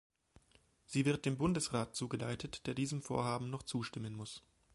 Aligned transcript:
Sie 0.87 1.05
wird 1.05 1.27
dem 1.27 1.37
Bundesrat 1.37 1.93
zugeleitet, 1.95 2.65
der 2.65 2.73
diesem 2.73 3.03
Vorhaben 3.03 3.51
noch 3.51 3.61
zustimmen 3.61 4.15
muss. 4.15 4.41